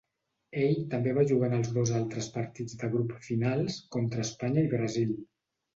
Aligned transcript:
Ell 0.61 0.79
també 0.93 1.13
va 1.17 1.25
jugar 1.33 1.49
en 1.53 1.53
els 1.59 1.69
dos 1.77 1.93
altres 2.01 2.31
partits 2.39 2.81
de 2.83 2.91
grup 2.97 3.15
finals 3.29 3.79
contra 3.99 4.29
Espanya 4.29 4.67
i 4.69 4.75
Brasil. 4.79 5.17